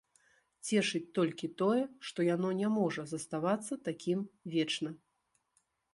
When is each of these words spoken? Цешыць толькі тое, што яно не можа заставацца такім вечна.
Цешыць 0.67 1.13
толькі 1.17 1.49
тое, 1.59 1.83
што 2.09 2.19
яно 2.29 2.49
не 2.61 2.69
можа 2.79 3.07
заставацца 3.15 3.73
такім 3.89 4.19
вечна. 4.55 4.89